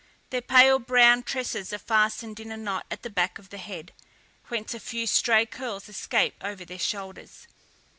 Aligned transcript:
Their 0.31 0.41
pale 0.41 0.79
brown 0.79 1.21
tresses 1.21 1.71
are 1.71 1.77
fastened 1.77 2.39
in 2.39 2.51
a 2.51 2.57
knot 2.57 2.87
at 2.89 3.03
the 3.03 3.09
back 3.11 3.37
of 3.37 3.49
the 3.51 3.59
head, 3.59 3.93
whence 4.47 4.73
a 4.73 4.79
few 4.79 5.05
stray 5.05 5.45
curls 5.45 5.87
escape 5.87 6.33
over 6.41 6.65
their 6.65 6.79
shoulders. 6.79 7.45